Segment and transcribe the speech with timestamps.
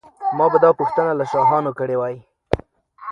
[0.37, 2.17] ما به دا پوښتنه له شاهانو کړې وي.